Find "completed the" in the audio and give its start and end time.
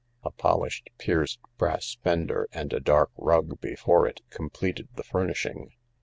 4.31-5.03